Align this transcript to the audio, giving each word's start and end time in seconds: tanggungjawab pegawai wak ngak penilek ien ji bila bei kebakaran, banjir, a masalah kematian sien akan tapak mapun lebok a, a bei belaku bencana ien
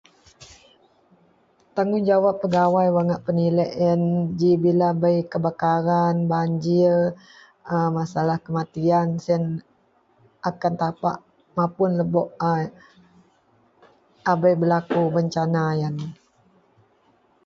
tanggungjawab 1.75 2.35
pegawai 2.43 2.87
wak 2.95 3.05
ngak 3.07 3.23
penilek 3.27 3.71
ien 3.85 4.01
ji 4.39 4.51
bila 4.63 4.89
bei 5.01 5.17
kebakaran, 5.31 6.15
banjir, 6.31 6.93
a 7.73 7.75
masalah 7.97 8.37
kematian 8.45 9.07
sien 9.25 9.43
akan 10.49 10.73
tapak 10.81 11.17
mapun 11.57 11.91
lebok 11.99 12.27
a, 12.49 12.51
a 14.29 14.31
bei 14.41 14.55
belaku 14.61 15.01
bencana 15.15 15.63
ien 15.81 15.95